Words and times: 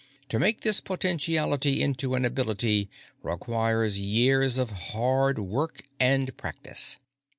To 0.29 0.39
make 0.39 0.61
this 0.61 0.79
potentiality 0.79 1.83
into 1.83 2.15
an 2.15 2.25
ability 2.25 2.89
requires 3.21 3.99
years 3.99 4.57
of 4.57 4.71
hard 4.71 5.37
work 5.37 5.83
and 5.99 6.35
practice. 6.37 6.97